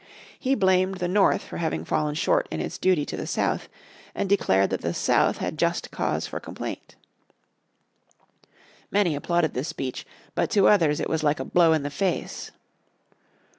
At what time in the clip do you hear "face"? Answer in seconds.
11.91-12.49